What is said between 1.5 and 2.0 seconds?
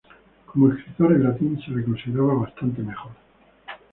se le